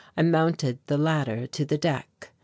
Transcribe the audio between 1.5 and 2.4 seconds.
the deck.